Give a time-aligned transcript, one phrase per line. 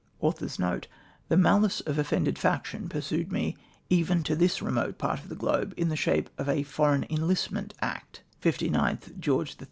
[0.11, 3.55] * I wiU not attempt * The malice of offendecl faction pursued me
[3.87, 7.75] even to this remote part of the globe, in the shape of a "Foreign Enlistment
[7.81, 9.57] Act" (59th George III.